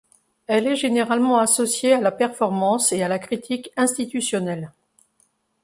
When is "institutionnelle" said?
3.77-4.71